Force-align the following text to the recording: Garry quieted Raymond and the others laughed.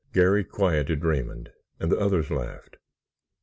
Garry 0.15 0.43
quieted 0.43 1.05
Raymond 1.05 1.51
and 1.79 1.91
the 1.91 1.99
others 1.99 2.31
laughed. 2.31 2.77